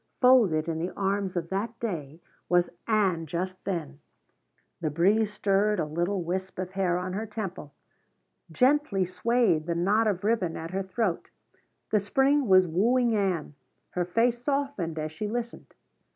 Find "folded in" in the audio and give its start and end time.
0.19-0.79